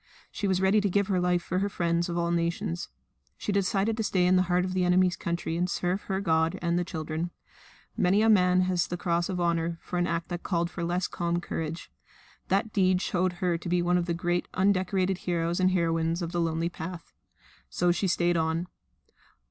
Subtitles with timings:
[0.31, 2.89] She was ready to give her life for her friends of all nations.
[3.37, 6.57] She decided to stay in the heart of the enemies' country and serve her God
[6.59, 7.29] and the children.
[7.95, 10.83] Many a man has had the cross of Honour for an act that called for
[10.83, 11.91] less calm courage.
[12.47, 16.31] That deed showed her to be one of the great undecorated heroes and heroines of
[16.31, 17.13] the lonely path.
[17.69, 18.65] So she stayed on.